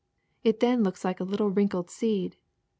It 0.43 0.61
then 0.61 0.81
looks 0.81 1.05
like 1.05 1.19
a 1.19 1.23
little 1.23 1.51
wrinkled 1.51 1.91
seed. 1.91 2.35